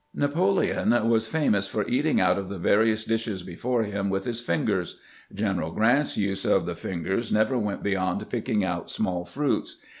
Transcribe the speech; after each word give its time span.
Napoleon 0.15 1.07
was 1.07 1.27
famous 1.27 1.67
for 1.67 1.87
eating 1.87 2.19
out 2.19 2.39
of 2.39 2.49
the 2.49 2.57
various 2.57 3.05
dishes 3.05 3.43
before 3.43 3.83
him 3.83 4.09
with 4.09 4.25
his 4.25 4.41
fingers. 4.41 4.97
General 5.31 5.69
Grrant's 5.71 6.17
use 6.17 6.43
of 6.43 6.65
the 6.65 6.73
fingers 6.73 7.31
never 7.31 7.55
went 7.55 7.83
beyond 7.83 8.27
picking 8.27 8.63
out 8.63 8.89
small 8.89 9.25
fruits. 9.25 9.77